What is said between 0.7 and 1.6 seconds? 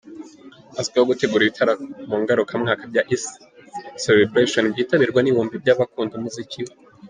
Azwiho gutegura